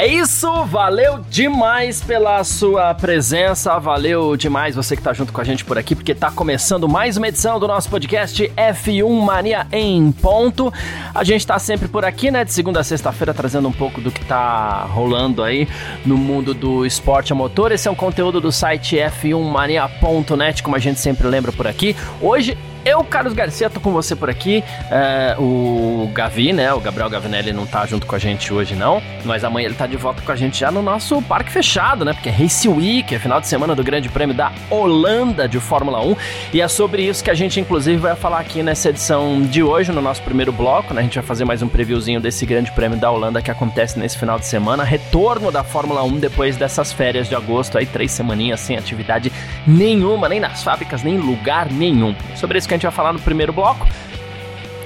[0.00, 5.44] É isso, valeu demais pela sua presença, valeu demais você que tá junto com a
[5.44, 10.10] gente por aqui, porque tá começando mais uma edição do nosso podcast F1 Mania em
[10.10, 10.72] ponto.
[11.14, 14.10] A gente tá sempre por aqui, né, de segunda a sexta-feira, trazendo um pouco do
[14.10, 15.68] que tá rolando aí
[16.06, 17.70] no mundo do esporte a motor.
[17.70, 21.94] Esse é um conteúdo do site f1mania.net, como a gente sempre lembra por aqui.
[22.22, 24.64] Hoje eu, Carlos Garcia, tô com você por aqui.
[24.90, 26.72] É, o Gavi, né?
[26.72, 29.02] O Gabriel Gavinelli não tá junto com a gente hoje, não.
[29.24, 32.12] Mas amanhã ele tá de volta com a gente já no nosso parque fechado, né?
[32.12, 36.00] Porque é Race Week, é final de semana do Grande Prêmio da Holanda de Fórmula
[36.04, 36.16] 1.
[36.54, 39.92] E é sobre isso que a gente, inclusive, vai falar aqui nessa edição de hoje,
[39.92, 41.00] no nosso primeiro bloco, né?
[41.00, 44.16] A gente vai fazer mais um previewzinho desse Grande Prêmio da Holanda que acontece nesse
[44.16, 44.84] final de semana.
[44.84, 49.30] Retorno da Fórmula 1 depois dessas férias de agosto, aí três semaninhas sem atividade
[49.66, 52.14] nenhuma, nem nas fábricas, nem em lugar nenhum.
[52.36, 53.86] Sobre isso que a gente vai falar no primeiro bloco.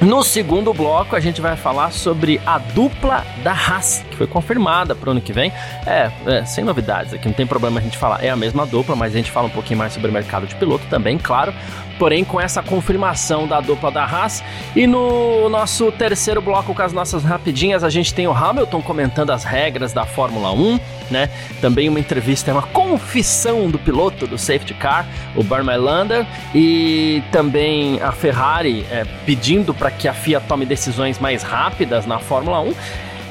[0.00, 4.94] No segundo bloco, a gente vai falar sobre a dupla da Haas, que foi confirmada
[4.94, 5.52] para o ano que vem.
[5.86, 8.24] É, é, sem novidades aqui, não tem problema a gente falar.
[8.24, 10.54] É a mesma dupla, mas a gente fala um pouquinho mais sobre o mercado de
[10.54, 11.52] piloto também, claro
[11.98, 14.42] porém com essa confirmação da dupla da Haas.
[14.74, 19.30] E no nosso terceiro bloco com as nossas rapidinhas, a gente tem o Hamilton comentando
[19.30, 21.30] as regras da Fórmula 1, né?
[21.60, 28.12] Também uma entrevista, uma confissão do piloto do safety car, o Barmelander, e também a
[28.12, 32.74] Ferrari é, pedindo para que a FIA tome decisões mais rápidas na Fórmula 1.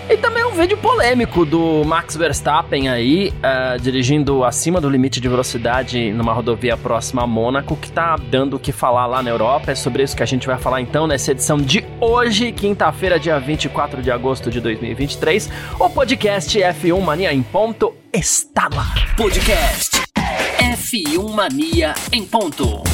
[0.10, 5.30] E também um vídeo polêmico do Max Verstappen aí, uh, dirigindo acima do limite de
[5.30, 9.72] velocidade numa rodovia próxima a Mônaco, que tá dando o que falar lá na Europa.
[9.72, 13.40] É sobre isso que a gente vai falar então nessa edição de hoje, quinta-feira, dia
[13.40, 15.50] 24 de agosto de 2023.
[15.80, 18.94] O podcast F1 Mania em ponto está lá.
[19.16, 20.02] Podcast
[20.60, 22.93] F1 Mania em ponto.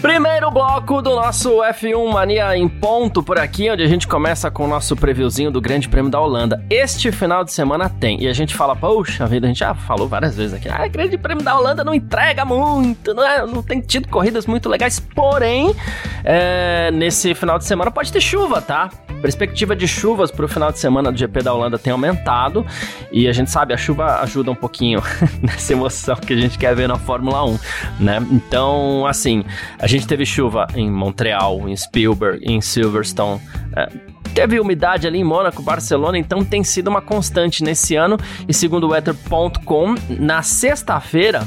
[0.00, 4.64] Primeiro bloco do nosso F1 Mania em ponto por aqui, onde a gente começa com
[4.64, 6.64] o nosso previewzinho do Grande Prêmio da Holanda.
[6.70, 10.06] Este final de semana tem, e a gente fala, poxa vida, a gente já falou
[10.06, 13.80] várias vezes aqui, ah, Grande Prêmio da Holanda não entrega muito, não, é, não tem
[13.80, 15.74] tido corridas muito legais, porém,
[16.22, 18.90] é, nesse final de semana pode ter chuva, tá?
[19.20, 22.64] Perspectiva de chuvas para o final de semana do GP da Holanda tem aumentado
[23.10, 25.02] e a gente sabe a chuva ajuda um pouquinho
[25.42, 27.58] nessa emoção que a gente quer ver na Fórmula 1,
[27.98, 28.24] né?
[28.30, 29.44] Então, assim,
[29.76, 33.40] a gente teve chuva em Montreal, em Spielberg, em Silverstone.
[33.74, 33.88] É,
[34.34, 38.18] teve umidade ali em Mônaco, Barcelona, então tem sido uma constante nesse ano.
[38.46, 41.42] E segundo o Weather.com, na sexta-feira,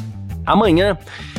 [0.45, 0.97] amanhã,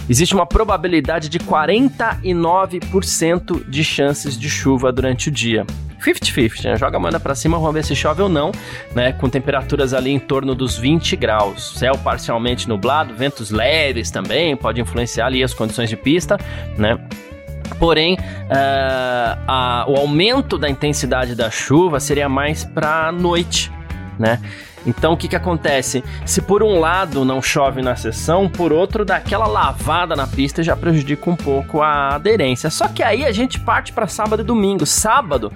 [0.08, 5.64] existe uma probabilidade de 49% de chances de chuva durante o dia.
[6.02, 6.76] 50-50, né?
[6.76, 8.50] Joga a moeda para cima, vamos ver se chove ou não,
[8.94, 9.12] né?
[9.12, 11.78] Com temperaturas ali em torno dos 20 graus.
[11.78, 16.36] Céu parcialmente nublado, ventos leves também, pode influenciar ali as condições de pista,
[16.76, 16.98] né?
[17.78, 23.70] Porém, uh, a, o aumento da intensidade da chuva seria mais para noite,
[24.18, 24.40] né?
[24.86, 26.02] Então o que, que acontece?
[26.26, 30.62] Se por um lado não chove na sessão, por outro dá aquela lavada na pista
[30.62, 32.70] já prejudica um pouco a aderência.
[32.70, 34.86] Só que aí a gente parte para sábado e domingo.
[34.86, 35.52] Sábado,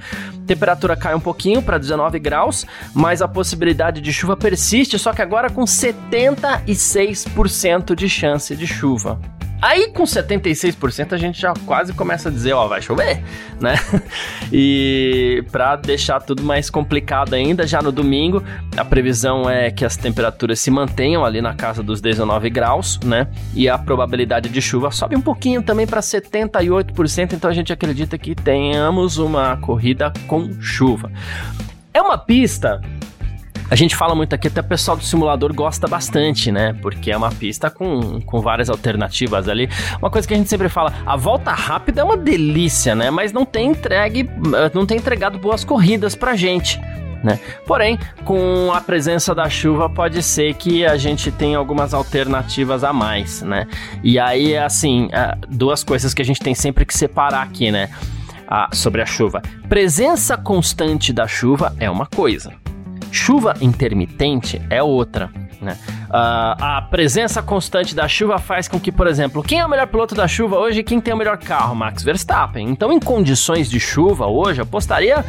[0.46, 5.22] temperatura cai um pouquinho para 19 graus, mas a possibilidade de chuva persiste, só que
[5.22, 9.20] agora com 76% de chance de chuva.
[9.60, 13.22] Aí com 76% a gente já quase começa a dizer, ó, vai chover,
[13.60, 13.74] né?
[14.52, 18.44] E para deixar tudo mais complicado ainda, já no domingo,
[18.76, 23.26] a previsão é que as temperaturas se mantenham ali na casa dos 19 graus, né?
[23.54, 28.16] E a probabilidade de chuva sobe um pouquinho também para 78%, então a gente acredita
[28.16, 31.10] que tenhamos uma corrida com chuva.
[31.92, 32.80] É uma pista
[33.68, 36.72] a gente fala muito aqui, até o pessoal do simulador gosta bastante, né?
[36.80, 39.68] Porque é uma pista com, com várias alternativas ali.
[39.98, 43.10] Uma coisa que a gente sempre fala, a volta rápida é uma delícia, né?
[43.10, 44.28] Mas não tem entregue,
[44.72, 46.80] não tem entregado boas corridas pra gente.
[47.24, 47.40] Né?
[47.66, 52.92] Porém, com a presença da chuva, pode ser que a gente tenha algumas alternativas a
[52.92, 53.66] mais, né?
[54.02, 57.90] E aí, assim, é, duas coisas que a gente tem sempre que separar aqui, né?
[58.46, 59.42] Ah, sobre a chuva.
[59.68, 62.52] Presença constante da chuva é uma coisa.
[63.10, 65.30] Chuva intermitente é outra.
[65.60, 65.76] Né?
[66.08, 69.86] Uh, a presença constante da chuva faz com que, por exemplo, quem é o melhor
[69.86, 71.74] piloto da chuva hoje quem tem o melhor carro?
[71.74, 72.68] Max Verstappen.
[72.68, 75.24] Então, em condições de chuva hoje, apostaria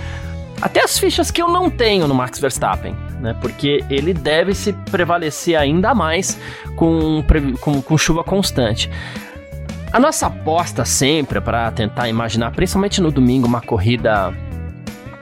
[0.62, 3.36] até as fichas que eu não tenho no Max Verstappen, né?
[3.40, 6.38] Porque ele deve se prevalecer ainda mais
[6.76, 7.24] com,
[7.62, 8.90] com, com chuva constante.
[9.92, 14.34] A nossa aposta sempre para tentar imaginar, principalmente no domingo, uma corrida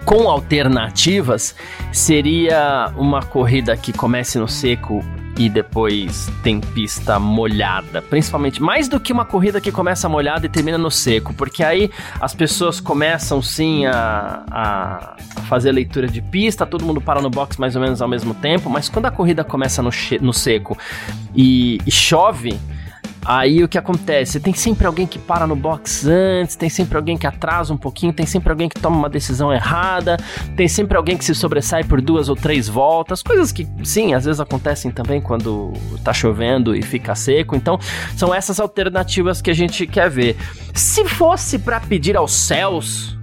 [0.06, 1.56] com alternativas,
[1.92, 5.04] seria uma corrida que comece no seco
[5.38, 8.02] e depois tem pista molhada.
[8.02, 11.90] Principalmente, mais do que uma corrida que começa molhada e termina no seco, porque aí
[12.22, 15.16] as pessoas começam sim a, a
[15.48, 18.69] fazer leitura de pista, todo mundo para no box mais ou menos ao mesmo tempo,
[18.69, 19.90] mas quando a corrida começa no,
[20.22, 20.78] no seco
[21.36, 22.58] e, e chove
[23.25, 24.39] Aí o que acontece?
[24.39, 28.13] Tem sempre alguém que para no box antes, tem sempre alguém que atrasa um pouquinho,
[28.13, 30.16] tem sempre alguém que toma uma decisão errada,
[30.56, 34.25] tem sempre alguém que se sobressai por duas ou três voltas, coisas que, sim, às
[34.25, 35.74] vezes acontecem também quando
[36.04, 37.56] tá chovendo e fica seco.
[37.56, 37.80] Então,
[38.16, 40.38] são essas alternativas que a gente quer ver.
[40.74, 43.18] Se fosse para pedir aos céus,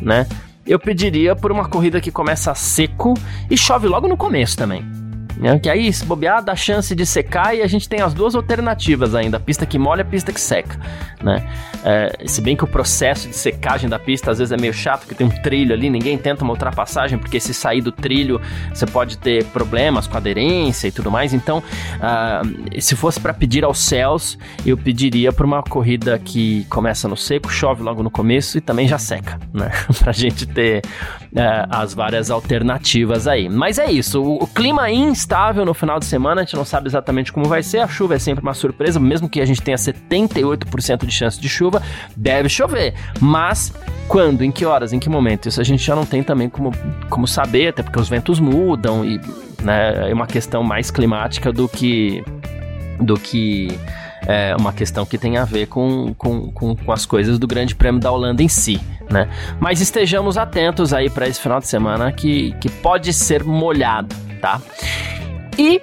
[0.00, 0.26] né?
[0.64, 3.14] Eu pediria por uma corrida que começa seco
[3.50, 4.97] e chove logo no começo também.
[5.38, 5.58] Né?
[5.58, 9.14] Que aí, se bobear, dá chance de secar e a gente tem as duas alternativas
[9.14, 10.78] ainda: a pista que molha e a pista que seca.
[11.22, 11.48] Né?
[11.84, 15.00] É, se bem que o processo de secagem da pista às vezes é meio chato,
[15.00, 18.40] porque tem um trilho ali, ninguém tenta uma ultrapassagem, porque se sair do trilho
[18.72, 21.32] você pode ter problemas com aderência e tudo mais.
[21.32, 24.36] Então, uh, se fosse para pedir aos céus,
[24.66, 28.88] eu pediria por uma corrida que começa no seco, chove logo no começo e também
[28.88, 29.70] já seca, né?
[30.00, 30.82] pra gente ter
[31.32, 33.48] uh, as várias alternativas aí.
[33.48, 36.88] Mas é isso, o, o clima instável no final de semana, a gente não sabe
[36.88, 37.78] exatamente como vai ser.
[37.78, 41.48] A chuva é sempre uma surpresa, mesmo que a gente tenha 78% de chance de
[41.48, 41.82] chuva,
[42.16, 42.94] deve chover.
[43.20, 43.72] Mas
[44.06, 45.48] quando, em que horas, em que momento?
[45.48, 46.72] Isso a gente já não tem também como,
[47.08, 49.20] como saber, até porque os ventos mudam e
[49.62, 52.24] né, é uma questão mais climática do que
[53.00, 53.68] do que
[54.26, 57.74] é, uma questão que tem a ver com, com, com, com, as coisas do Grande
[57.74, 59.28] Prêmio da Holanda em si, né?
[59.60, 64.60] Mas estejamos atentos aí para esse final de semana que, que pode ser molhado, tá?
[65.58, 65.82] E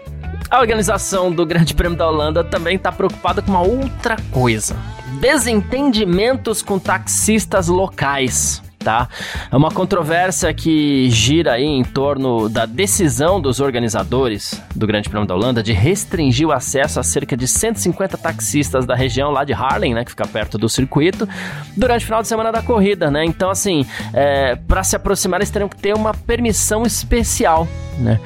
[0.50, 4.76] a organização do Grande Prêmio da Holanda também está preocupada com uma outra coisa:
[5.20, 8.65] desentendimentos com taxistas locais.
[8.86, 9.10] Tá?
[9.52, 15.28] É uma controvérsia que gira aí em torno da decisão dos organizadores do Grande Prêmio
[15.28, 19.54] da Holanda de restringir o acesso a cerca de 150 taxistas da região lá de
[19.54, 21.28] Harlem, né, que fica perto do circuito,
[21.76, 23.26] durante o final de semana da corrida, né?
[23.26, 27.68] Então, assim, é, para se aproximar eles teriam que ter uma permissão especial,
[27.98, 28.20] né?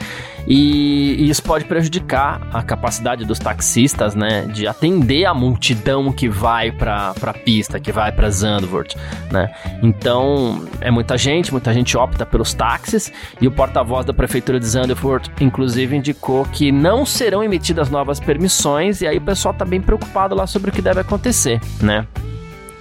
[0.47, 6.27] E, e, isso pode prejudicar a capacidade dos taxistas, né, de atender a multidão que
[6.27, 8.95] vai para a pista, que vai para Zandvoort,
[9.31, 9.51] né?
[9.81, 14.65] Então, é muita gente, muita gente opta pelos táxis e o porta-voz da prefeitura de
[14.65, 19.81] Zandvoort, inclusive, indicou que não serão emitidas novas permissões e aí o pessoal tá bem
[19.81, 22.05] preocupado lá sobre o que deve acontecer, né?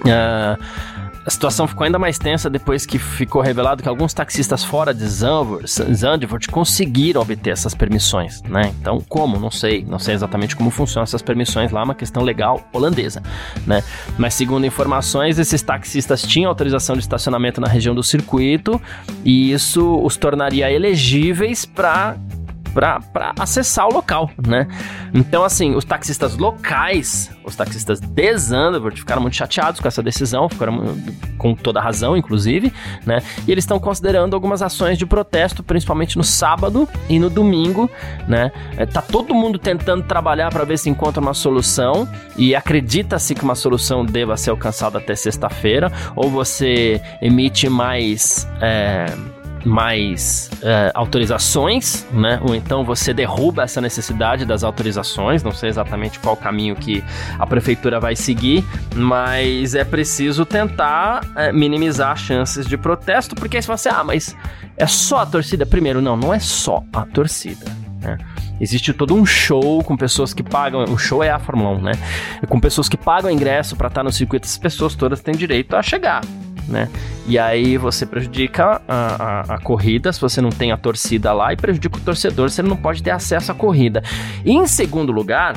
[0.01, 0.63] Uh,
[1.29, 5.07] a situação ficou ainda mais tensa depois que ficou revelado que alguns taxistas fora de
[5.07, 8.73] Zandvoort conseguiram obter essas permissões, né?
[8.81, 9.39] Então, como?
[9.39, 9.85] Não sei.
[9.87, 13.23] Não sei exatamente como funcionam essas permissões lá, é uma questão legal holandesa,
[13.67, 13.85] né?
[14.17, 18.81] Mas segundo informações, esses taxistas tinham autorização de estacionamento na região do circuito
[19.23, 22.17] e isso os tornaria elegíveis para
[22.79, 24.69] para acessar o local, né?
[25.13, 30.49] Então, assim, os taxistas locais, os taxistas de Zandvoort ficaram muito chateados com essa decisão,
[30.49, 30.97] ficaram
[31.37, 32.73] com toda razão, inclusive,
[33.05, 33.21] né?
[33.47, 37.91] E eles estão considerando algumas ações de protesto, principalmente no sábado e no domingo,
[38.29, 38.53] né?
[38.77, 43.43] É, tá todo mundo tentando trabalhar para ver se encontra uma solução e acredita-se que
[43.43, 48.47] uma solução deva ser alcançada até sexta-feira, ou você emite mais.
[48.61, 49.07] É,
[49.65, 52.41] mais é, autorizações, né?
[52.43, 55.43] Ou então você derruba essa necessidade das autorizações.
[55.43, 57.03] Não sei exatamente qual caminho que
[57.39, 63.57] a prefeitura vai seguir, mas é preciso tentar é, minimizar as chances de protesto, porque
[63.57, 64.37] aí você fala assim, ah, mas
[64.77, 65.67] é só a torcida?
[65.67, 67.67] Primeiro, não, não é só a torcida.
[68.01, 68.17] Né?
[68.61, 70.85] Existe todo um show com pessoas que pagam.
[70.85, 71.93] O show é a Fórmula 1, né?
[72.49, 74.47] Com pessoas que pagam ingresso para estar no circuito.
[74.47, 76.23] Essas pessoas todas têm direito a chegar
[76.69, 76.89] né?
[77.27, 81.53] E aí você prejudica a, a, a, corrida se você não tem a torcida lá
[81.53, 84.03] e prejudica o torcedor se ele não pode ter acesso à corrida.
[84.45, 85.57] E em segundo lugar,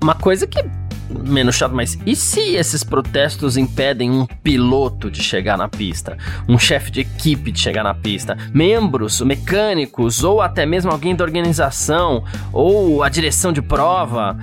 [0.00, 0.64] uma coisa que
[1.10, 6.16] menos chato, mas e se esses protestos impedem um piloto de chegar na pista,
[6.48, 11.24] um chefe de equipe de chegar na pista, membros, mecânicos ou até mesmo alguém da
[11.24, 14.38] organização ou a direção de prova,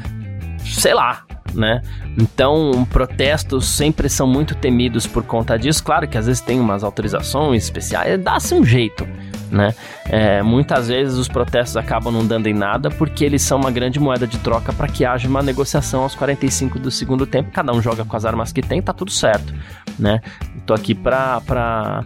[0.66, 1.82] sei lá, né?
[2.18, 5.84] Então, protestos sempre são muito temidos por conta disso.
[5.84, 9.08] Claro que às vezes tem umas autorizações especiais, dá-se um jeito,
[9.52, 9.74] né?
[10.06, 14.00] É, muitas vezes os protestos acabam não dando em nada porque eles são uma grande
[14.00, 17.52] moeda de troca para que haja uma negociação aos 45 do segundo tempo.
[17.52, 19.54] Cada um joga com as armas que tem, tá tudo certo,
[19.98, 20.22] né?
[20.66, 22.04] Tô aqui para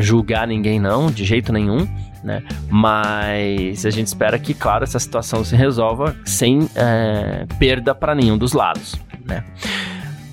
[0.00, 1.86] julgar ninguém não, de jeito nenhum
[2.22, 2.42] né?
[2.70, 8.38] Mas a gente espera que, claro, essa situação se resolva sem é, perda para nenhum
[8.38, 8.94] dos lados,
[9.24, 9.44] né?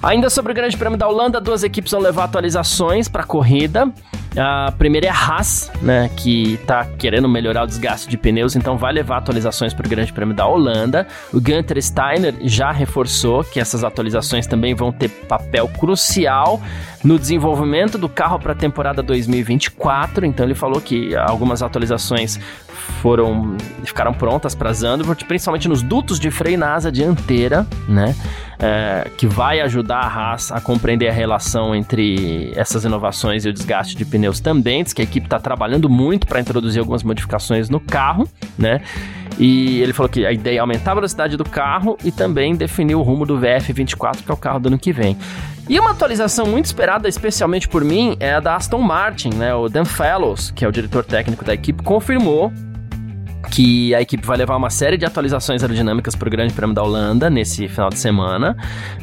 [0.01, 3.91] Ainda sobre o Grande Prêmio da Holanda, duas equipes vão levar atualizações para a corrida.
[4.38, 8.77] A primeira é a Haas, né, que está querendo melhorar o desgaste de pneus, então
[8.77, 11.07] vai levar atualizações para o Grande Prêmio da Holanda.
[11.33, 16.62] O Gunter Steiner já reforçou que essas atualizações também vão ter papel crucial
[17.03, 20.25] no desenvolvimento do carro para a temporada 2024.
[20.25, 22.39] Então ele falou que algumas atualizações
[23.01, 28.15] foram ficaram prontas para Zandvoort, principalmente nos dutos de freio na asa dianteira, né?
[28.62, 33.53] É, que vai ajudar a Haas a compreender a relação entre essas inovações e o
[33.53, 34.84] desgaste de pneus também.
[34.84, 38.27] Que a equipe está trabalhando muito para introduzir algumas modificações no carro,
[38.58, 38.81] né?
[39.38, 42.96] E ele falou que a ideia é aumentar a velocidade do carro e também definir
[42.96, 45.17] o rumo do VF24, que é o carro do ano que vem.
[45.69, 49.53] E uma atualização muito esperada, especialmente por mim, é a da Aston Martin, né?
[49.53, 52.51] O Dan Fellows, que é o diretor técnico da equipe, confirmou
[53.51, 56.83] que a equipe vai levar uma série de atualizações aerodinâmicas para o Grande Prêmio da
[56.83, 58.55] Holanda nesse final de semana,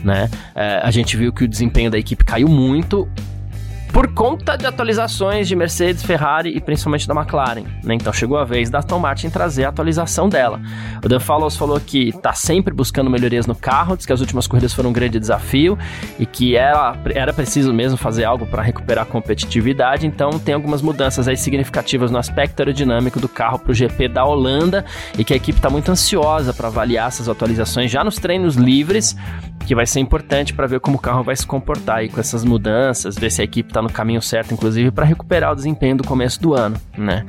[0.02, 0.28] né?
[0.54, 3.08] É, a gente viu que o desempenho da equipe caiu muito
[3.96, 7.64] por conta de atualizações de Mercedes, Ferrari e principalmente da McLaren.
[7.82, 7.94] Né?
[7.94, 10.60] Então chegou a vez da Aston Martin trazer a atualização dela.
[11.02, 14.46] O Dan Fallows falou que está sempre buscando melhorias no carro, diz que as últimas
[14.46, 15.78] corridas foram um grande desafio
[16.18, 20.06] e que era, era preciso mesmo fazer algo para recuperar a competitividade.
[20.06, 24.26] Então tem algumas mudanças aí significativas no aspecto aerodinâmico do carro para o GP da
[24.26, 24.84] Holanda
[25.18, 29.16] e que a equipe está muito ansiosa para avaliar essas atualizações já nos treinos livres
[29.66, 32.44] que vai ser importante para ver como o carro vai se comportar aí com essas
[32.44, 36.04] mudanças, ver se a equipe está no caminho certo, inclusive, para recuperar o desempenho do
[36.04, 37.26] começo do ano, né?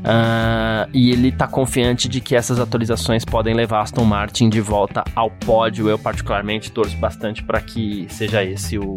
[0.00, 5.04] Uh, e ele está confiante de que essas atualizações podem levar Aston Martin de volta
[5.14, 5.90] ao pódio.
[5.90, 8.96] Eu, particularmente, torço bastante para que seja esse o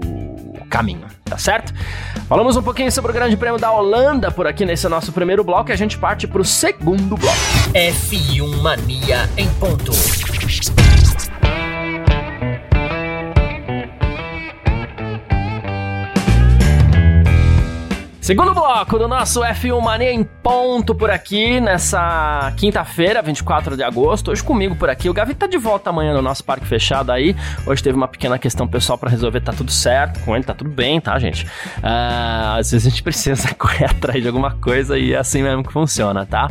[0.70, 1.74] caminho, tá certo?
[2.28, 5.72] Falamos um pouquinho sobre o Grande Prêmio da Holanda por aqui nesse nosso primeiro bloco
[5.72, 7.38] e a gente parte para o segundo bloco.
[7.74, 9.92] F1 Mania em ponto.
[18.24, 24.32] Segundo bloco do nosso F1 Mania em ponto por aqui, nessa quinta-feira, 24 de agosto.
[24.32, 25.10] Hoje comigo por aqui.
[25.10, 27.36] O Gavi tá de volta amanhã no nosso parque fechado aí.
[27.68, 30.70] Hoje teve uma pequena questão pessoal para resolver, tá tudo certo com ele, tá tudo
[30.70, 31.46] bem, tá, gente?
[31.80, 35.62] Uh, às vezes a gente precisa correr atrás de alguma coisa e é assim mesmo
[35.62, 36.48] que funciona, tá?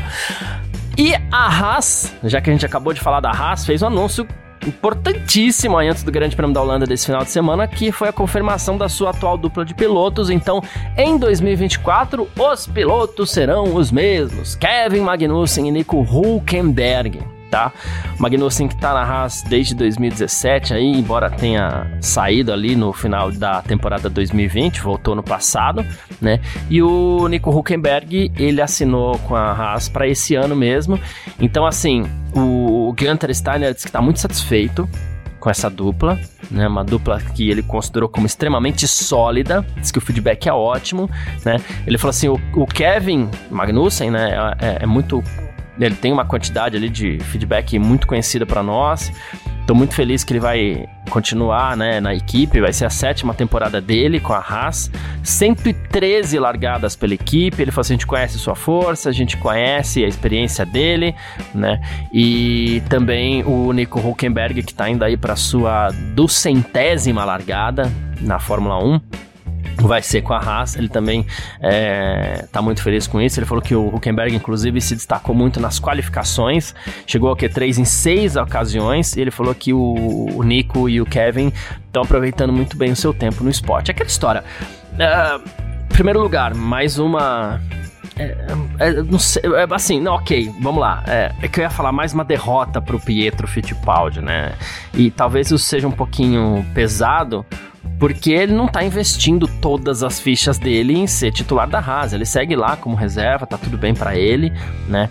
[0.98, 4.28] E a Haas, já que a gente acabou de falar da Haas, fez um anúncio
[4.66, 8.12] importantíssimo aí antes do Grande Prêmio da Holanda desse final de semana, que foi a
[8.12, 10.31] confirmação da sua atual dupla de pilotos.
[10.31, 10.62] Então,
[10.97, 17.71] em 2024, os pilotos serão os mesmos: Kevin Magnussen e Nico Hulkenberg tá?
[18.18, 23.30] O Magnussen que tá na Haas desde 2017 aí, embora tenha saído ali no final
[23.30, 25.85] da temporada 2020, voltou no passado,
[26.18, 26.40] né?
[26.71, 30.99] E o Nico Huckenberg, ele assinou com a Haas para esse ano mesmo.
[31.38, 32.04] Então assim,
[32.35, 34.88] o Gunter Steiner disse que tá muito satisfeito
[35.38, 36.18] com essa dupla,
[36.50, 36.66] né?
[36.66, 41.11] Uma dupla que ele considerou como extremamente sólida, diz que o feedback é ótimo,
[41.44, 41.61] né?
[41.87, 45.23] Ele falou assim, o, o Kevin Magnussen, né, é, é muito
[45.84, 49.12] ele tem uma quantidade ali de feedback muito conhecida para nós.
[49.60, 53.80] Estou muito feliz que ele vai continuar né, na equipe, vai ser a sétima temporada
[53.80, 54.90] dele com a Haas.
[55.22, 57.62] 113 largadas pela equipe.
[57.62, 61.14] Ele falou assim: a gente conhece sua força, a gente conhece a experiência dele,
[61.54, 61.80] né?
[62.12, 68.82] E também o Nico Huckenberg, que está indo aí para sua duzentésima largada na Fórmula
[68.82, 69.00] 1
[69.76, 70.76] vai ser com a Haas.
[70.76, 71.26] Ele também
[71.60, 73.38] é, tá muito feliz com isso.
[73.38, 76.74] Ele falou que o Huckenberg, inclusive, se destacou muito nas qualificações.
[77.06, 79.16] Chegou ao Q3 em seis ocasiões.
[79.16, 81.52] E ele falou que o, o Nico e o Kevin
[81.86, 83.90] estão aproveitando muito bem o seu tempo no esporte.
[83.90, 84.44] Aquela história.
[84.94, 85.42] Uh,
[85.88, 87.60] primeiro lugar, mais uma
[88.18, 88.36] é,
[88.78, 91.02] é, não sei, é, assim, não, ok, vamos lá.
[91.06, 94.54] É, é, que eu ia falar mais uma derrota pro Pietro Fittipaldi, né?
[94.92, 97.44] E talvez isso seja um pouquinho pesado,
[97.98, 102.12] porque ele não tá investindo todas as fichas dele em ser titular da Haas.
[102.12, 104.52] Ele segue lá como reserva, tá tudo bem para ele,
[104.88, 105.08] né?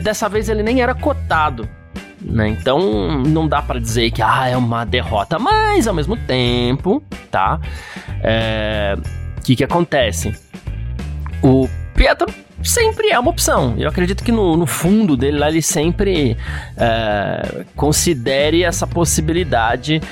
[0.00, 1.68] Dessa vez ele nem era cotado.
[2.20, 2.48] Né?
[2.48, 7.60] Então não dá para dizer que ah, é uma derrota, mas ao mesmo tempo, tá?
[7.60, 7.60] O
[8.22, 8.96] é,
[9.44, 10.34] que que acontece?
[11.42, 11.68] O
[12.04, 12.26] Pietro
[12.62, 13.74] sempre é uma opção.
[13.78, 16.36] Eu acredito que no, no fundo dele lá ele sempre
[16.76, 20.02] é, considere essa possibilidade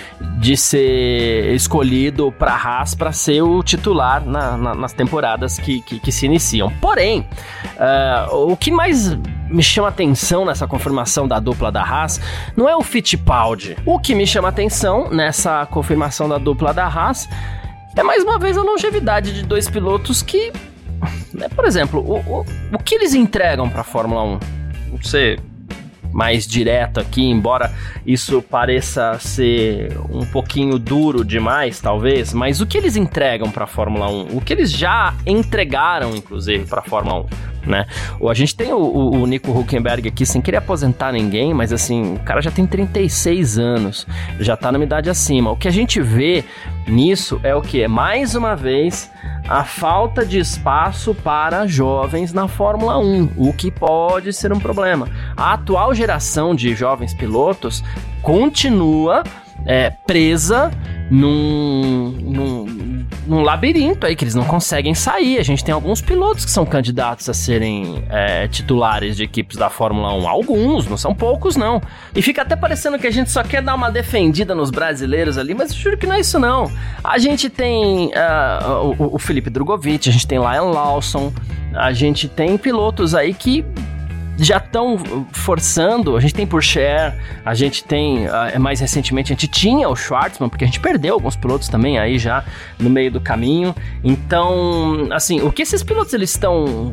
[0.41, 6.01] de ser escolhido para Haas para ser o titular na, na, nas temporadas que, que,
[6.01, 6.73] que, se iniciam.
[6.81, 7.29] Porém,
[7.77, 9.15] é, o que mais
[9.51, 12.19] me chama atenção nessa confirmação da dupla da Haas
[12.57, 13.77] não é o Fittipaldi.
[13.85, 17.29] O que me chama atenção nessa confirmação da dupla da Haas
[17.95, 20.51] é mais uma vez a longevidade de dois pilotos que
[21.55, 24.39] por exemplo, o, o, o que eles entregam para a Fórmula 1?
[25.03, 25.39] Você
[26.13, 27.73] mais direto aqui, embora
[28.07, 33.67] isso pareça ser um pouquinho duro demais, talvez, mas o que eles entregam para a
[33.67, 34.37] Fórmula 1?
[34.37, 37.53] O que eles já entregaram, inclusive, para a Fórmula 1?
[37.67, 37.87] né?
[38.29, 42.15] A gente tem o, o, o, Nico Huckenberg aqui, sem querer aposentar ninguém, mas assim,
[42.15, 44.07] o cara já tem 36 anos,
[44.41, 45.51] já tá numa idade acima.
[45.51, 46.45] O que a gente vê
[46.87, 47.87] nisso é o que?
[47.87, 49.11] Mais uma vez,
[49.49, 55.09] a falta de espaço para jovens na Fórmula 1, o que pode ser um problema.
[55.37, 57.83] A atual geração de jovens pilotos
[58.23, 59.23] continua
[59.67, 60.71] é, presa
[61.11, 65.39] num, num, num, labirinto aí que eles não conseguem sair.
[65.39, 69.69] A gente tem alguns pilotos que são candidatos a serem é, titulares de equipes da
[69.69, 70.29] Fórmula 1.
[70.29, 71.83] Alguns, não são poucos, não.
[72.15, 75.55] E fica até parecendo que a gente só quer dar uma defendida nos brasileiros ali,
[75.55, 76.71] mas juro que não é isso, não.
[77.05, 81.33] A gente tem uh, o, o Felipe Drogovic, a gente tem Lion Lawson,
[81.75, 83.65] a gente tem pilotos aí que
[84.43, 84.99] já estão
[85.33, 86.17] forçando.
[86.17, 90.49] A gente tem Pourchaire, a gente tem, uh, mais recentemente, a gente tinha o Schwartzman,
[90.49, 92.45] porque a gente perdeu alguns pilotos também aí já
[92.79, 93.75] no meio do caminho.
[94.03, 96.93] Então, assim, o que esses pilotos eles estão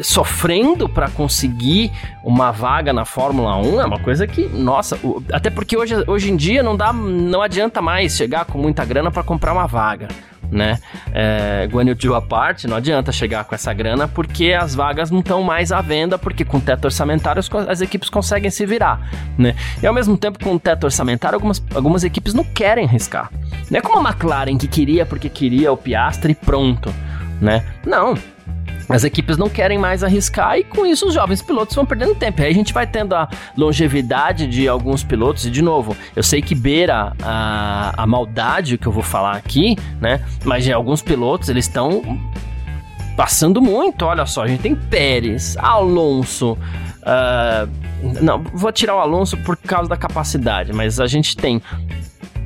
[0.00, 4.98] sofrendo para conseguir uma vaga na Fórmula 1 é uma coisa que, nossa,
[5.30, 9.10] até porque hoje, hoje em dia não dá, não adianta mais chegar com muita grana
[9.10, 10.08] para comprar uma vaga
[10.50, 10.78] né?
[11.12, 15.42] É, Guanyu à parte, não adianta chegar com essa grana porque as vagas não estão
[15.42, 19.00] mais à venda, porque com teto orçamentário as, as, equipes conseguem se virar,
[19.38, 19.54] né?
[19.82, 23.30] E ao mesmo tempo, com teto orçamentário, algumas, algumas equipes não querem arriscar.
[23.70, 26.92] Não é como a McLaren que queria porque queria o Piastre e pronto,
[27.40, 27.64] né?
[27.84, 28.14] Não,
[28.88, 32.42] as equipes não querem mais arriscar e com isso os jovens pilotos vão perdendo tempo.
[32.42, 36.42] Aí a gente vai tendo a longevidade de alguns pilotos, e de novo, eu sei
[36.42, 40.22] que beira a, a maldade que eu vou falar aqui, né?
[40.44, 42.02] Mas alguns pilotos eles estão
[43.16, 44.04] passando muito.
[44.04, 46.58] Olha só, a gente tem Pérez, Alonso.
[47.02, 47.68] Uh,
[48.22, 51.62] não, vou tirar o Alonso por causa da capacidade, mas a gente tem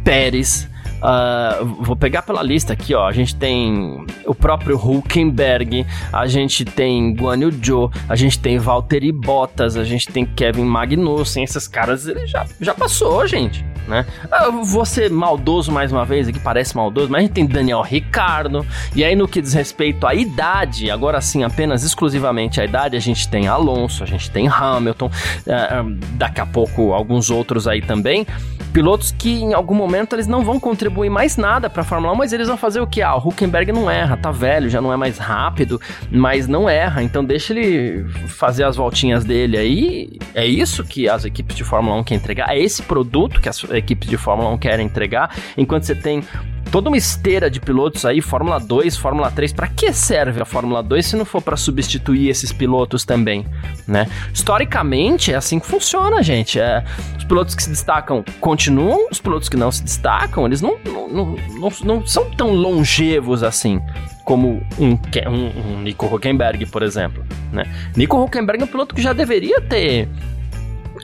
[0.04, 0.68] Pérez.
[0.98, 3.06] Uh, vou pegar pela lista aqui, ó.
[3.06, 8.58] A gente tem o próprio Hulkenberg, a gente tem Guan Yu Zhou, a gente tem
[8.58, 11.44] Valtteri Bottas, a gente tem Kevin Magnussen.
[11.44, 14.04] Esses caras, ele já, já passou, gente, né?
[14.26, 17.82] Uh, vou ser maldoso mais uma vez aqui, parece maldoso, mas a gente tem Daniel
[17.82, 18.66] Ricardo.
[18.94, 23.00] E aí, no que diz respeito à idade, agora sim, apenas exclusivamente à idade, a
[23.00, 28.26] gente tem Alonso, a gente tem Hamilton, uh, daqui a pouco alguns outros aí também
[28.72, 32.16] pilotos que em algum momento eles não vão contribuir mais nada para a Fórmula 1,
[32.16, 33.02] mas eles vão fazer o que?
[33.02, 37.02] Ah, o Huckenberg não erra, tá velho, já não é mais rápido, mas não erra,
[37.02, 40.18] então deixa ele fazer as voltinhas dele aí.
[40.34, 43.62] É isso que as equipes de Fórmula 1 querem entregar, é esse produto que as
[43.70, 46.22] equipes de Fórmula 1 querem entregar, enquanto você tem
[46.70, 50.82] toda uma esteira de pilotos aí, Fórmula 2, Fórmula 3, para que serve a Fórmula
[50.82, 53.46] 2 se não for para substituir esses pilotos também,
[53.86, 54.06] né?
[54.32, 56.60] Historicamente é assim que funciona, gente.
[56.60, 56.84] É,
[57.16, 61.08] os pilotos que se destacam continuam, os pilotos que não se destacam, eles não, não,
[61.08, 63.80] não, não, não são tão longevos assim
[64.24, 67.64] como um, um, um Nico Huckenberg, por exemplo, né?
[67.96, 70.06] Nico Huckenberg é um piloto que já deveria ter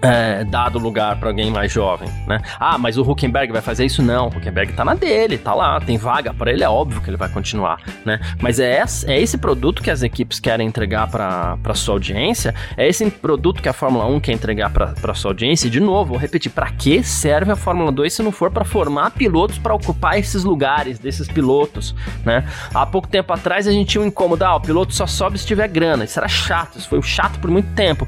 [0.04, 2.40] é, dado lugar para alguém mais jovem, né?
[2.60, 4.02] Ah, mas o Huckenberg vai fazer isso?
[4.02, 7.08] Não, o Huckenberg tá na dele, tá lá, tem vaga para ele, é óbvio que
[7.08, 8.20] ele vai continuar, né?
[8.40, 12.86] Mas é esse, é esse produto que as equipes querem entregar para sua audiência, é
[12.86, 16.18] esse produto que a Fórmula 1 quer entregar para sua audiência, e de novo, vou
[16.18, 20.18] repetir, para que serve a Fórmula 2 se não for para formar pilotos para ocupar
[20.18, 22.44] esses lugares desses pilotos, né?
[22.74, 25.46] Há pouco tempo atrás a gente tinha um incômodo, ah, o piloto só sobe se
[25.46, 28.06] tiver grana, isso era chato, isso foi chato por muito tempo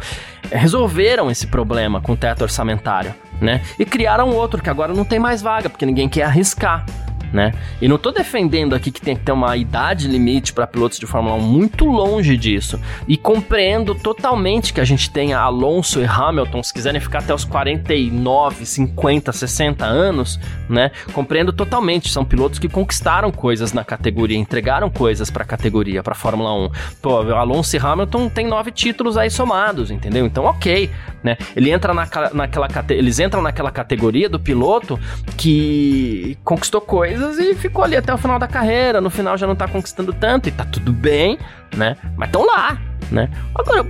[0.50, 3.62] resolveram esse problema com o teto orçamentário, né?
[3.79, 6.85] E criaram outro que agora não tem mais vaga, porque ninguém quer arriscar
[7.32, 7.52] né?
[7.80, 11.06] E não tô defendendo aqui que tem que ter uma idade limite para pilotos de
[11.06, 12.80] Fórmula 1, muito longe disso.
[13.06, 17.44] E compreendo totalmente que a gente tenha Alonso e Hamilton, se quiserem ficar até os
[17.44, 20.90] 49, 50, 60 anos, né?
[21.12, 26.14] Compreendo totalmente, são pilotos que conquistaram coisas na categoria, entregaram coisas para a categoria, para
[26.14, 26.70] Fórmula 1.
[27.02, 30.26] Pô, Alonso e Hamilton têm nove títulos aí somados, entendeu?
[30.26, 30.90] Então, OK,
[31.22, 31.36] né?
[31.54, 34.98] Ele entra naquela, naquela eles entram naquela categoria do piloto
[35.36, 39.00] que conquistou coisas coisas e ficou ali até o final da carreira.
[39.00, 41.38] No final já não tá conquistando tanto e tá tudo bem,
[41.74, 41.96] né?
[42.16, 42.79] Mas estão lá,
[43.11, 43.31] né?
[43.55, 43.87] Agora,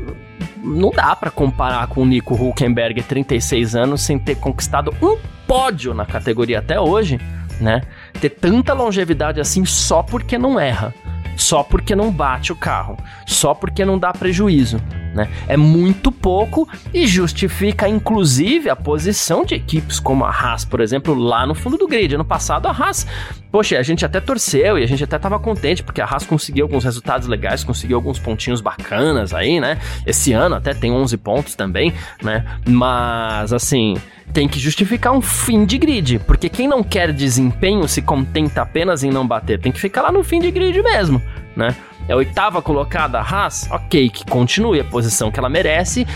[0.63, 5.93] não dá para comparar com o Nico Hulkenberg, 36 anos, sem ter conquistado um pódio
[5.93, 7.21] na categoria até hoje,
[7.61, 7.83] né?
[8.21, 10.95] Ter tanta longevidade assim só porque não erra,
[11.37, 14.81] só porque não bate o carro, só porque não dá prejuízo,
[15.17, 15.31] Né?
[15.49, 21.15] É muito pouco e justifica, inclusive, a posição de equipes como a Haas, por exemplo,
[21.15, 22.15] lá no fundo do grid.
[22.15, 23.07] Ano passado, a Haas,
[23.51, 26.67] poxa, a gente até torceu e a gente até estava contente, porque a Haas conseguiu
[26.67, 29.79] alguns resultados legais, conseguiu alguns pontinhos bacanas aí, né?
[30.07, 32.45] Esse ano até tem 11 pontos também, né?
[32.69, 33.95] Mas, assim,
[34.35, 39.03] tem que justificar um fim de grid, porque quem não quer desempenho se contenta apenas
[39.03, 41.23] em não bater, tem que ficar lá no fim de grid mesmo,
[41.57, 41.75] né?
[42.09, 46.07] É a oitava colocada a Haas, ok, que continue a posição que ela merece,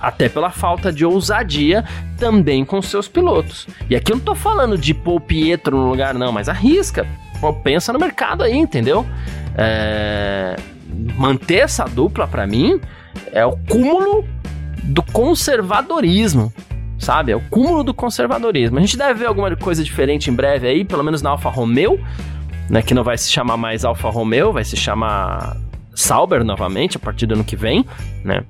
[0.00, 1.84] até pela falta de ousadia
[2.18, 3.66] também com seus pilotos.
[3.88, 7.06] E aqui eu não tô falando de pôr o Pietro no lugar, não, mas arrisca.
[7.40, 9.06] Pô, pensa no mercado aí, entendeu?
[9.56, 10.56] É...
[11.16, 12.80] Manter essa dupla, para mim,
[13.32, 14.24] é o cúmulo
[14.84, 16.52] do conservadorismo
[16.98, 17.32] sabe?
[17.32, 18.78] É o cúmulo do conservadorismo.
[18.78, 22.00] A gente deve ver alguma coisa diferente em breve aí, pelo menos na Alfa Romeo,
[22.68, 22.82] né?
[22.82, 25.56] Que não vai se chamar mais Alfa Romeo, vai se chamar
[25.94, 27.84] Sauber novamente a partir do ano que vem,
[28.24, 28.44] né?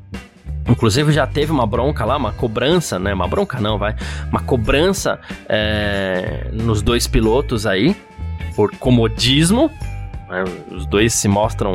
[0.69, 3.15] Inclusive já teve uma bronca lá, uma cobrança, né?
[3.15, 3.95] Uma bronca não, vai.
[4.29, 7.97] Uma cobrança é, nos dois pilotos aí,
[8.57, 9.71] por comodismo.
[10.29, 10.45] Né?
[10.73, 11.73] Os dois se mostram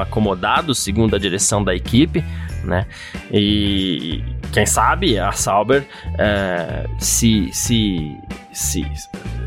[0.00, 2.24] acomodados, segundo a direção da equipe,
[2.64, 2.86] né?
[3.30, 5.86] E quem sabe a Sauber
[6.18, 8.16] é, se, se,
[8.52, 8.86] se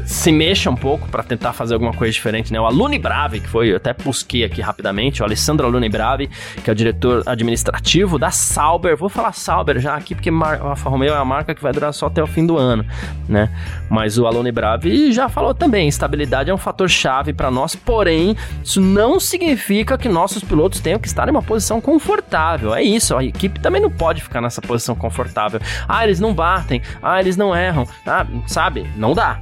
[0.06, 2.60] se mexa um pouco para tentar fazer alguma coisa diferente, né?
[2.60, 6.30] O Alune Bravi, que foi, eu até busquei aqui rapidamente, o Alessandro Alune Bravi,
[6.64, 8.98] que é o diretor administrativo da Sauber.
[8.98, 11.94] Vou falar Sauber já aqui, porque a Alfa Romeo é a marca que vai durar
[11.94, 12.86] só até o fim do ano,
[13.28, 13.50] né?
[13.90, 18.36] Mas o Alune Bravi já falou também, estabilidade é um fator chave para nós, porém,
[18.64, 22.74] isso não significa que nossos pilotos tenham que estar em uma posição confortável.
[22.74, 25.60] É isso, a equipe também não pode ficar nessa posição confortável.
[25.88, 28.90] Ah, eles não batem, ah, eles não erram, ah, sabe?
[28.96, 29.40] Não dá.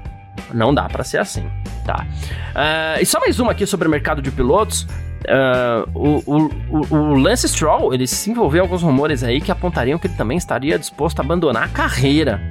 [0.54, 1.48] Não dá para ser assim,
[1.86, 2.06] tá?
[2.50, 4.88] Uh, e só mais uma aqui sobre o mercado de pilotos.
[5.20, 10.00] Uh, o, o, o, Lance Stroll, ele se envolveu em alguns rumores aí que apontariam
[10.00, 12.42] que ele também estaria disposto a abandonar a carreira,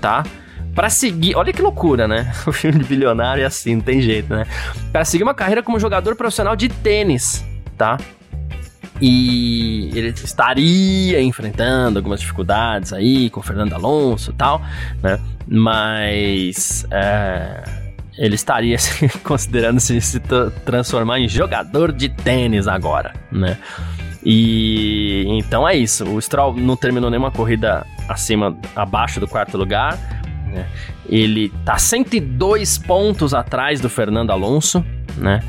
[0.00, 0.24] tá?
[0.74, 2.32] Para seguir, olha que loucura, né?
[2.46, 4.46] O filme de bilionário é assim, não tem jeito, né?
[4.90, 7.44] Para seguir uma carreira como jogador profissional de tênis,
[7.76, 7.98] tá?
[9.00, 14.62] E ele estaria enfrentando algumas dificuldades aí com o Fernando Alonso e tal,
[15.02, 15.20] né?
[15.46, 17.62] Mas é,
[18.18, 18.76] ele estaria
[19.22, 20.20] considerando se, se
[20.64, 23.58] transformar em jogador de tênis agora, né?
[24.24, 26.04] E então é isso.
[26.04, 29.96] O Stroll não terminou nenhuma corrida acima, abaixo do quarto lugar.
[30.46, 30.66] Né?
[31.08, 34.84] Ele tá 102 pontos atrás do Fernando Alonso,
[35.16, 35.40] né?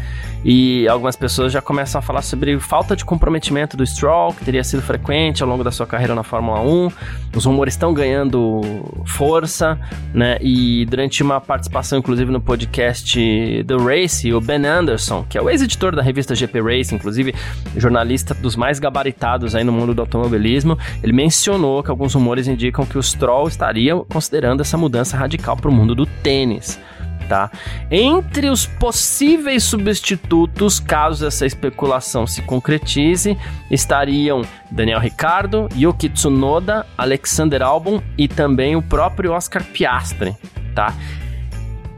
[0.43, 4.63] E algumas pessoas já começam a falar sobre falta de comprometimento do Stroll, que teria
[4.63, 6.91] sido frequente ao longo da sua carreira na Fórmula 1.
[7.36, 8.62] Os rumores estão ganhando
[9.06, 9.78] força,
[10.13, 10.38] né?
[10.41, 13.19] E durante uma participação, inclusive, no podcast
[13.67, 17.34] The Race, o Ben Anderson, que é o ex-editor da revista GP Race, inclusive
[17.76, 22.86] jornalista dos mais gabaritados aí no mundo do automobilismo, ele mencionou que alguns rumores indicam
[22.86, 26.80] que o Stroll estaria considerando essa mudança radical para o mundo do tênis
[27.28, 27.52] tá?
[27.92, 33.38] Entre os possíveis substitutos, caso essa especulação se concretize,
[33.70, 40.36] estariam Daniel Ricardo, Yuki Tsunoda, Alexander Albon e também o próprio Oscar Piastri,
[40.74, 40.94] tá?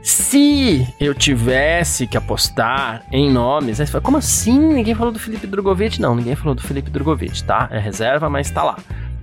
[0.02, 4.58] Se eu tivesse que apostar em nomes, aí você fala, como assim?
[4.58, 6.02] Ninguém falou do Felipe Drogovic?
[6.02, 7.68] Não, ninguém falou do Felipe Drogovic, tá?
[7.70, 8.78] É reserva, mas tá lá.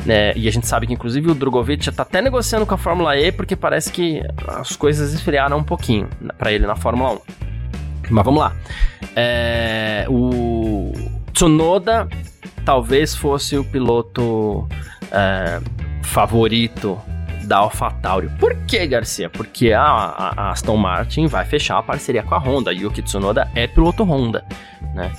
[0.08, 2.78] É, e a gente sabe que, inclusive, o Drogovic já tá até negociando com a
[2.78, 7.20] Fórmula E, porque parece que as coisas esfriaram um pouquinho para ele na Fórmula 1.
[8.10, 8.54] Mas vamos lá.
[9.14, 10.92] É, o
[11.32, 12.08] Tsunoda
[12.64, 14.68] talvez fosse o piloto
[15.10, 15.60] é,
[16.02, 17.00] favorito
[17.44, 18.28] da AlphaTauri.
[18.38, 19.30] Por que, Garcia?
[19.30, 23.50] Porque a, a, Aston Martin vai fechar a parceria com a Honda e o Tsunoda
[23.54, 24.44] é piloto Honda,
[24.94, 25.12] né?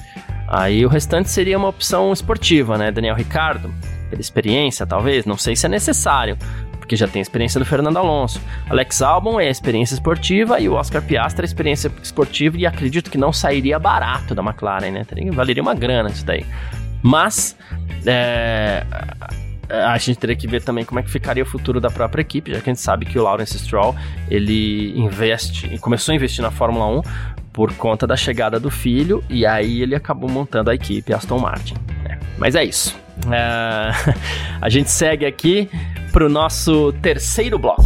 [0.47, 2.89] Aí o restante seria uma opção esportiva, né?
[2.89, 3.73] Daniel Ricardo,
[4.09, 6.37] pela experiência, talvez, não sei se é necessário,
[6.79, 8.41] porque já tem a experiência do Fernando Alonso.
[8.69, 12.65] Alex Albon é a experiência esportiva e o Oscar Piastri é a experiência esportiva e
[12.65, 15.05] acredito que não sairia barato da McLaren, né?
[15.33, 16.45] Valeria uma grana isso daí.
[17.03, 17.55] Mas
[18.05, 18.85] é,
[19.69, 22.51] a gente teria que ver também como é que ficaria o futuro da própria equipe,
[22.51, 23.95] já que a gente sabe que o Lawrence Stroll
[24.29, 27.01] ele investe, começou a investir na Fórmula 1
[27.51, 31.75] por conta da chegada do filho e aí ele acabou montando a equipe Aston Martin.
[32.03, 32.19] Né?
[32.37, 32.97] Mas é isso.
[33.31, 34.13] É,
[34.61, 35.69] a gente segue aqui
[36.11, 37.83] pro nosso terceiro bloco.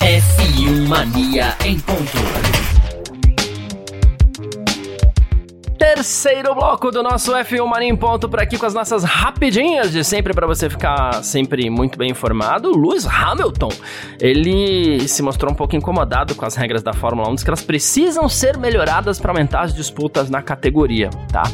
[0.00, 2.63] F1 Mania em ponto.
[6.04, 10.04] Terceiro bloco do nosso F1 Mania em Ponto por aqui com as nossas rapidinhas de
[10.04, 12.78] sempre para você ficar sempre muito bem informado.
[12.78, 13.70] Lewis Hamilton,
[14.20, 17.62] ele se mostrou um pouco incomodado com as regras da Fórmula 1, diz que elas
[17.62, 21.44] precisam ser melhoradas para aumentar as disputas na categoria, tá?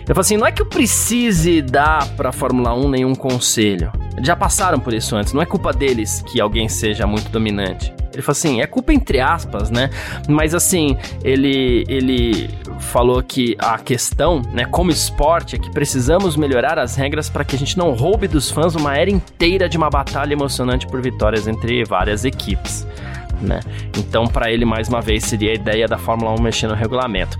[0.00, 3.92] Eu falo assim, não é que eu precise dar para Fórmula 1 nenhum conselho.
[4.20, 8.01] Já passaram por isso antes, não é culpa deles que alguém seja muito dominante.
[8.12, 9.90] Ele falou assim, é culpa entre aspas, né?
[10.28, 16.78] Mas assim, ele, ele falou que a questão, né, como esporte, é que precisamos melhorar
[16.78, 19.88] as regras para que a gente não roube dos fãs uma era inteira de uma
[19.88, 22.86] batalha emocionante por vitórias entre várias equipes.
[23.40, 23.60] Né?
[23.96, 27.36] Então, para ele, mais uma vez, seria a ideia da Fórmula 1 mexer no regulamento.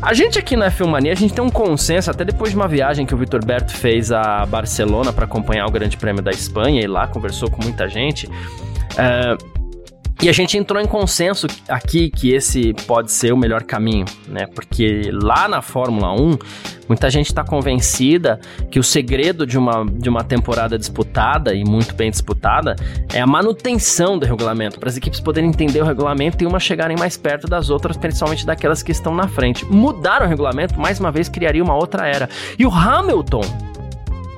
[0.00, 3.04] A gente aqui na Filmania, a gente tem um consenso, até depois de uma viagem
[3.04, 6.86] que o Vitor Berto fez a Barcelona para acompanhar o Grande Prêmio da Espanha, e
[6.86, 8.26] lá conversou com muita gente.
[8.26, 9.57] Uh,
[10.20, 14.46] e a gente entrou em consenso aqui que esse pode ser o melhor caminho, né?
[14.46, 16.38] Porque lá na Fórmula 1,
[16.88, 21.94] muita gente está convencida que o segredo de uma, de uma temporada disputada e muito
[21.94, 22.74] bem disputada
[23.12, 26.96] é a manutenção do regulamento, para as equipes poderem entender o regulamento e umas chegarem
[26.96, 29.64] mais perto das outras, principalmente daquelas que estão na frente.
[29.66, 32.28] Mudar o regulamento, mais uma vez, criaria uma outra era.
[32.58, 33.67] E o Hamilton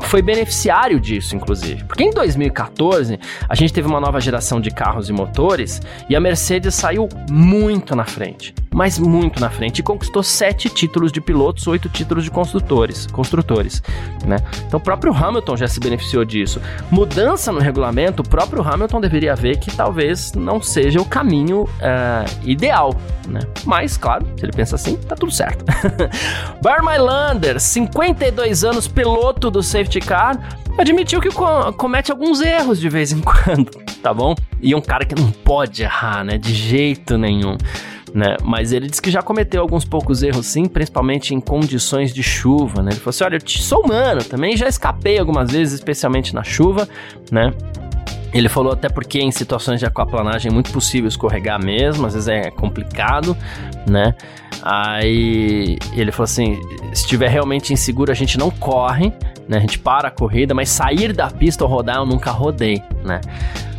[0.02, 1.84] foi beneficiário disso, inclusive.
[1.84, 6.20] Porque em 2014, a gente teve uma nova geração de carros e motores e a
[6.20, 8.54] Mercedes saiu muito na frente.
[8.72, 13.82] Mas muito na frente e conquistou sete títulos de pilotos, oito títulos de construtores, construtores,
[14.24, 14.36] né?
[14.66, 16.60] Então o próprio Hamilton já se beneficiou disso.
[16.88, 22.48] Mudança no regulamento, o próprio Hamilton deveria ver que talvez não seja o caminho uh,
[22.48, 22.94] ideal,
[23.26, 23.40] né?
[23.64, 25.64] Mas, claro, se ele pensa assim, tá tudo certo.
[26.62, 30.38] Barmylander, 52 anos, piloto do safety safety car,
[30.78, 31.28] admitiu que
[31.76, 34.34] comete alguns erros de vez em quando, tá bom?
[34.62, 36.38] E um cara que não pode errar, né?
[36.38, 37.56] De jeito nenhum.
[38.14, 38.36] Né?
[38.42, 42.82] Mas ele disse que já cometeu alguns poucos erros sim, principalmente em condições de chuva,
[42.82, 42.90] né?
[42.92, 46.88] Ele falou assim, olha, eu sou humano, também já escapei algumas vezes, especialmente na chuva,
[47.30, 47.52] né?
[48.32, 52.28] Ele falou até porque em situações de aquaplanagem é muito possível escorregar mesmo, às vezes
[52.28, 53.36] é complicado,
[53.88, 54.14] né?
[54.62, 56.60] Aí ele falou assim:
[56.92, 59.12] se estiver realmente inseguro, a gente não corre,
[59.50, 59.56] né?
[59.56, 63.20] A gente para a corrida, mas sair da pista ou rodar eu nunca rodei, né?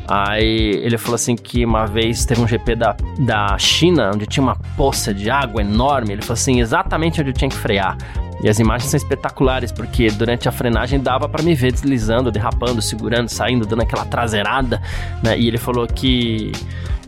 [0.05, 4.43] Aí ele falou assim que uma vez teve um GP da, da China, onde tinha
[4.43, 6.11] uma poça de água enorme.
[6.11, 7.97] Ele falou assim, exatamente onde eu tinha que frear.
[8.43, 12.81] E as imagens são espetaculares, porque durante a frenagem dava para me ver deslizando, derrapando,
[12.81, 14.81] segurando, saindo, dando aquela traseirada,
[15.23, 15.39] né?
[15.39, 16.51] E ele falou que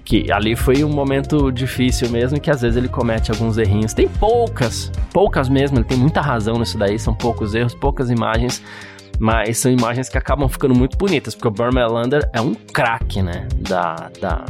[0.06, 3.94] que ali foi um momento difícil mesmo, que às vezes ele comete alguns errinhos.
[3.94, 8.62] Tem poucas, poucas mesmo, ele tem muita razão nisso daí, são poucos erros, poucas imagens,
[9.18, 13.22] mas são imagens que acabam ficando muito bonitas, porque o Burn Lander é um craque,
[13.22, 14.46] né, da, da,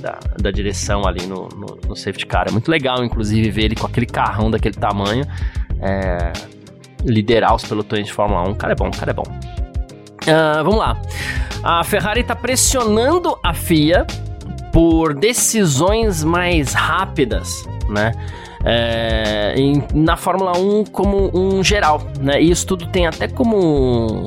[0.00, 2.46] da, da, direção ali no, no, no, safety car.
[2.48, 5.24] É muito legal, inclusive, ver ele com aquele carrão daquele tamanho,
[5.80, 6.32] é,
[7.04, 8.52] liderar os pelotões de Fórmula 1.
[8.52, 9.22] O cara é bom, o cara é bom.
[9.22, 11.00] Uh, vamos lá.
[11.62, 14.06] A Ferrari está pressionando a FIA
[14.72, 18.12] por decisões mais rápidas, né?
[18.64, 22.42] É, em, na Fórmula 1 como um geral, né?
[22.42, 24.24] E isso tudo tem até como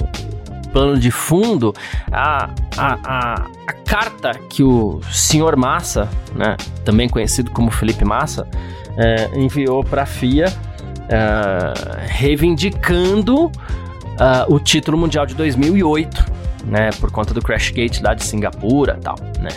[0.71, 1.73] plano de fundo
[2.11, 8.47] a, a, a, a carta que o senhor Massa, né, também conhecido como Felipe Massa,
[8.97, 10.45] é, enviou para a FIA
[11.09, 13.51] é, reivindicando uh,
[14.47, 16.25] o título mundial de 2008,
[16.65, 19.49] né, por conta do crash gate lá de Singapura, tal, né?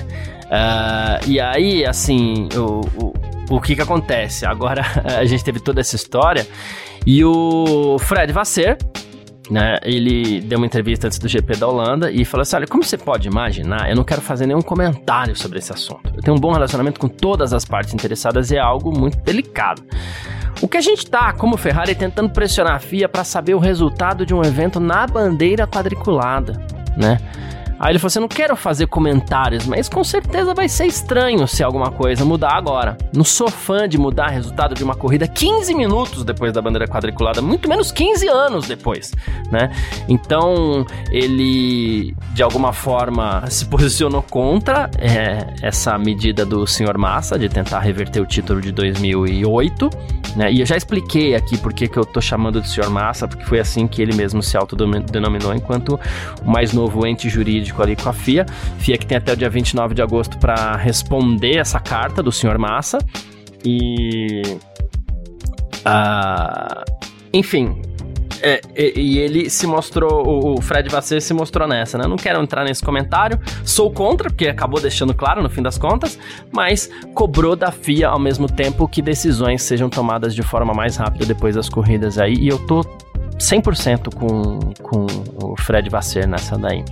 [0.45, 4.47] Uh, e aí, assim, o, o, o que que acontece?
[4.47, 4.83] Agora
[5.19, 6.47] a gente teve toda essa história
[7.07, 8.79] e o Fred Vasser,
[9.51, 12.83] né, ele deu uma entrevista antes do GP da Holanda e falou assim: Olha, como
[12.83, 16.11] você pode imaginar, eu não quero fazer nenhum comentário sobre esse assunto.
[16.15, 19.83] Eu tenho um bom relacionamento com todas as partes interessadas e é algo muito delicado.
[20.63, 24.25] O que a gente tá, como Ferrari, tentando pressionar a FIA para saber o resultado
[24.25, 26.59] de um evento na bandeira quadriculada,
[26.97, 27.19] né?
[27.79, 31.63] Aí ele falou assim: não quero fazer comentários, mas com certeza vai ser estranho se
[31.63, 32.97] alguma coisa mudar agora.
[33.13, 37.43] Não sou fã de mudar resultado de uma corrida 15 minutos depois da bandeira quadriculada,
[37.43, 39.13] muito menos 15 anos depois,
[39.51, 39.71] né?
[40.09, 47.49] Então ele de alguma forma se posicionou contra é, essa medida do senhor Massa de
[47.49, 49.91] tentar reverter o título de 2008,
[50.37, 50.53] né?
[50.53, 53.59] E eu já expliquei aqui porque que eu tô chamando de senhor Massa, porque foi
[53.59, 55.99] assim que ele mesmo se autodenominou enquanto
[56.45, 58.47] o mais novo ente jurídico jurídico ali com a FIA.
[58.79, 62.59] FIA que tem até o dia 29 de agosto para responder essa carta do senhor
[62.59, 62.99] Massa.
[63.65, 64.43] E.
[65.87, 66.85] Uh,
[67.33, 67.83] enfim,
[68.43, 72.07] É, e, e, ele se mostrou, o Fred Vasseur se mostrou nessa, né?
[72.07, 76.19] Não quero entrar nesse comentário, sou contra, porque acabou deixando claro no fim das contas,
[76.53, 81.25] mas cobrou da FIA ao mesmo tempo que decisões sejam tomadas de forma mais rápida
[81.25, 82.85] depois das corridas aí, e eu tô
[83.39, 85.07] 100% com, com
[85.43, 86.85] o Fred Vasseur nessa daí.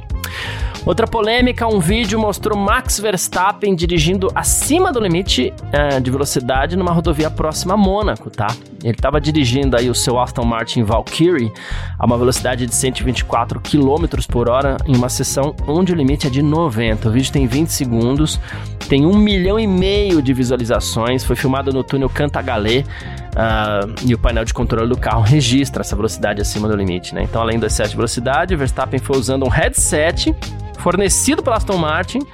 [0.84, 6.90] Outra polêmica, um vídeo mostrou Max Verstappen dirigindo acima do limite uh, de velocidade numa
[6.90, 8.48] rodovia próxima a Mônaco, tá?
[8.82, 11.52] Ele estava dirigindo aí o seu Aston Martin Valkyrie
[11.96, 16.30] a uma velocidade de 124 km por hora em uma sessão onde o limite é
[16.30, 17.08] de 90.
[17.08, 18.40] O vídeo tem 20 segundos,
[18.88, 24.18] tem um milhão e meio de visualizações, foi filmado no túnel Cantagalé uh, e o
[24.18, 27.22] painel de controle do carro registra essa velocidade acima do limite, né?
[27.22, 30.34] Então, além do excesso de velocidade, Verstappen foi usando um headset
[30.82, 32.26] fornecido pela Aston Martin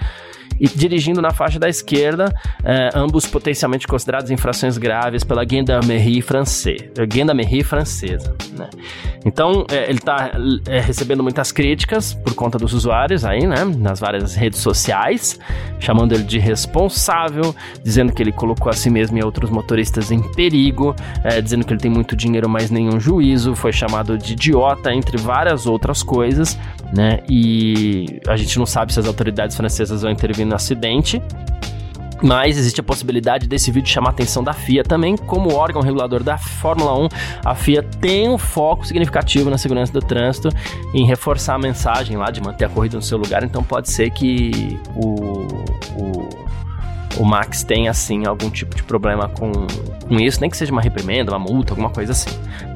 [0.60, 2.32] e dirigindo na faixa da esquerda,
[2.64, 7.06] eh, ambos potencialmente considerados infrações graves pela Gendarmerie francesa.
[7.12, 8.68] Gendarmerie francesa né?
[9.24, 10.32] Então, eh, ele está
[10.66, 13.64] eh, recebendo muitas críticas por conta dos usuários aí, né?
[13.64, 15.38] Nas várias redes sociais,
[15.78, 20.20] chamando ele de responsável, dizendo que ele colocou a si mesmo e outros motoristas em
[20.32, 20.94] perigo,
[21.42, 25.66] dizendo que ele tem muito dinheiro, mas nenhum juízo, foi chamado de idiota, entre várias
[25.66, 26.58] outras coisas,
[26.92, 27.20] né?
[27.28, 31.22] E a gente não sabe se as autoridades francesas vão intervir no acidente.
[32.20, 36.22] Mas existe a possibilidade desse vídeo chamar a atenção da FIA também, como órgão regulador
[36.22, 37.08] da Fórmula 1.
[37.44, 40.48] A FIA tem um foco significativo na segurança do trânsito,
[40.92, 43.44] em reforçar a mensagem lá de manter a corrida no seu lugar.
[43.44, 45.46] Então pode ser que o,
[45.96, 46.47] o
[47.18, 49.50] o Max tem, assim, algum tipo de problema com,
[50.06, 52.30] com isso, nem que seja uma reprimenda, uma multa, alguma coisa assim,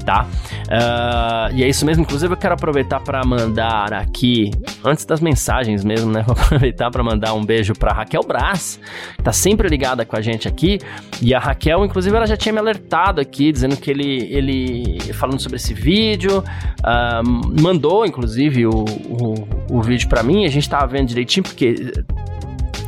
[0.04, 0.26] tá?
[0.64, 4.50] Uh, e é isso mesmo, inclusive eu quero aproveitar para mandar aqui,
[4.84, 6.22] antes das mensagens mesmo, né?
[6.26, 8.80] Vou aproveitar para mandar um beijo para Raquel Brás,
[9.16, 10.80] que tá sempre ligada com a gente aqui,
[11.20, 15.40] e a Raquel, inclusive, ela já tinha me alertado aqui, dizendo que ele, ele falando
[15.40, 16.40] sobre esse vídeo,
[16.80, 21.92] uh, mandou, inclusive, o, o, o vídeo para mim, a gente tava vendo direitinho, porque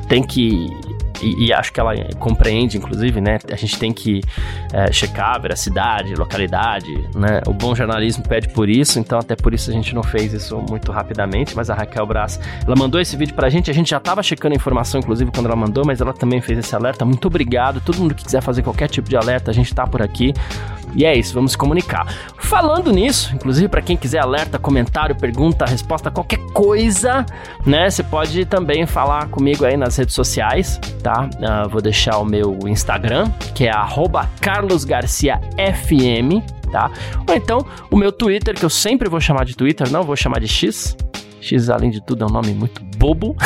[0.09, 0.69] tem que
[1.25, 3.39] e, e, acho que ela compreende, inclusive, né?
[3.51, 4.21] A gente tem que
[4.73, 7.41] é, checar a veracidade, localidade, né?
[7.47, 10.57] O bom jornalismo pede por isso, então até por isso a gente não fez isso
[10.69, 14.01] muito rapidamente, mas a Raquel Brás, ela mandou esse vídeo pra gente, a gente já
[14.01, 17.05] tava checando a informação, inclusive, quando ela mandou, mas ela também fez esse alerta.
[17.05, 17.81] Muito obrigado.
[17.81, 20.33] Todo mundo que quiser fazer qualquer tipo de alerta, a gente tá por aqui.
[20.95, 22.07] E é isso, vamos comunicar.
[22.39, 27.27] Falando nisso, inclusive para quem quiser alerta, comentário, pergunta, resposta, qualquer coisa,
[27.67, 27.91] né?
[27.91, 31.29] Você pode também falar comigo aí nas redes sociais, tá?
[31.35, 33.73] Uh, vou deixar o meu Instagram, que é
[34.41, 36.91] carlosgarciafm, tá?
[37.27, 40.41] Ou então o meu Twitter, que eu sempre vou chamar de Twitter, não vou chamar
[40.41, 40.97] de X,
[41.45, 43.37] X, além de tudo, é um nome muito bobo,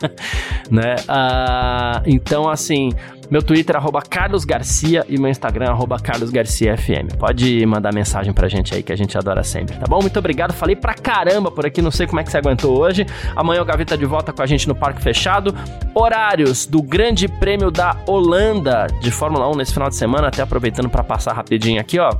[0.70, 0.96] né?
[1.08, 2.90] Uh, então, assim,
[3.30, 7.14] meu Twitter é arroba Carlos Garcia e meu Instagram é arroba Carlos Garcia FM.
[7.16, 10.00] Pode mandar mensagem pra gente aí que a gente adora sempre, tá bom?
[10.00, 10.52] Muito obrigado.
[10.52, 13.06] Falei pra caramba por aqui, não sei como é que você aguentou hoje.
[13.36, 15.54] Amanhã o Gaveta de volta com a gente no Parque Fechado.
[15.94, 20.90] Horários do Grande Prêmio da Holanda de Fórmula 1 nesse final de semana, até aproveitando
[20.90, 22.10] para passar rapidinho aqui, ó.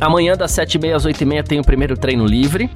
[0.00, 2.70] Amanhã, das 7h30 às 8h30, tem o primeiro treino livre.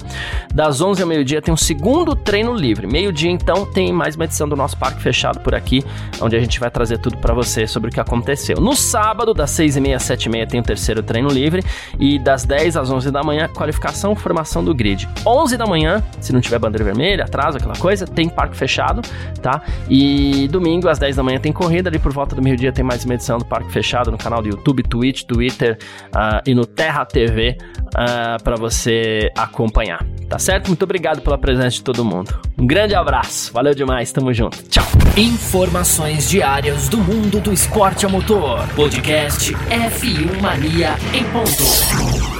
[0.53, 2.87] Das 11 ao meio-dia, tem o segundo treino livre.
[2.87, 5.83] Meio-dia, então, tem mais uma edição do nosso Parque Fechado por aqui,
[6.21, 8.57] onde a gente vai trazer tudo para você sobre o que aconteceu.
[8.57, 11.63] No sábado, das 6h30 às 7h30, tem o terceiro treino livre.
[11.99, 15.07] E das 10 às 11 da manhã, qualificação, formação do grid.
[15.25, 19.01] 11 da manhã, se não tiver bandeira vermelha, atraso, aquela coisa, tem Parque Fechado,
[19.41, 19.61] tá?
[19.89, 21.89] E domingo, às 10 da manhã, tem corrida.
[21.89, 24.49] Ali por volta do meio-dia, tem mais uma edição do Parque Fechado no canal do
[24.49, 25.77] YouTube, Twitch, Twitter
[26.07, 30.05] uh, e no Terra TV uh, ah, para você acompanhar.
[30.29, 30.67] Tá certo?
[30.67, 32.39] Muito obrigado pela presença de todo mundo.
[32.57, 34.61] Um grande abraço, valeu demais, tamo junto.
[34.69, 34.85] Tchau.
[35.17, 38.67] Informações diárias do mundo do esporte a motor.
[38.75, 42.38] Podcast F1 Mania em ponto.